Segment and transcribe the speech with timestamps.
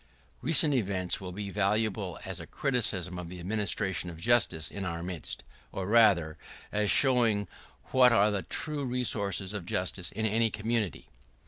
[0.39, 4.83] [¶19] Recent events will be valuable as a criticism on the administration of justice in
[4.83, 6.39] our midst, or, rather,
[6.71, 7.47] as showing
[7.91, 11.07] what are the true resources of justice in any community.